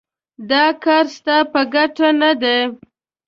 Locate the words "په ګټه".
1.51-2.07